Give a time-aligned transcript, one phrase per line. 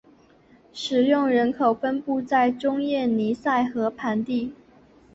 [0.73, 4.51] 使用人口分布在中叶尼塞河盆地。